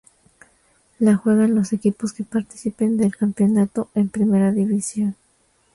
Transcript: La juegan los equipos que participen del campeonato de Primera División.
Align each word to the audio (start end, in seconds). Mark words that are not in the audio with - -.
La 0.97 1.15
juegan 1.15 1.53
los 1.53 1.73
equipos 1.73 2.11
que 2.13 2.23
participen 2.23 2.97
del 2.97 3.15
campeonato 3.15 3.91
de 3.93 4.05
Primera 4.05 4.51
División. 4.51 5.15